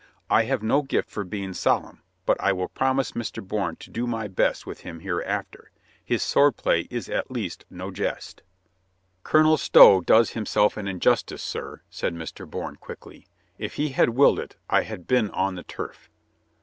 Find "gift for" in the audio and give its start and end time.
0.81-1.23